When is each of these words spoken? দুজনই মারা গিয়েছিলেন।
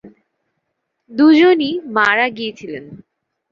দুজনই 1.11 1.71
মারা 1.87 2.27
গিয়েছিলেন। 2.29 2.85